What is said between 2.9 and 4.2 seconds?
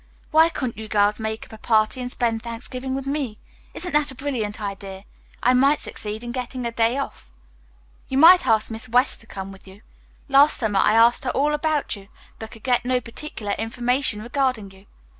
with me? Isn't that a